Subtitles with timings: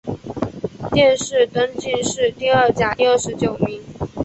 [0.93, 3.79] 殿试登进士第二甲第二十九名。